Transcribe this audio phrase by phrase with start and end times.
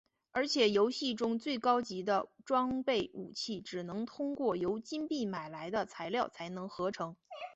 [0.31, 7.15] 而且游戏中最高级的装备武器只能通过由金币买来的材料才能合成。